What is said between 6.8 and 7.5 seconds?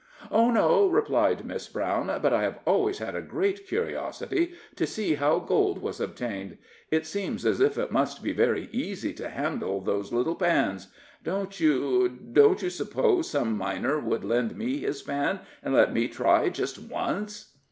It seems